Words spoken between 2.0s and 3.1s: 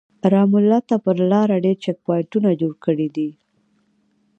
پواینټونه جوړ کړي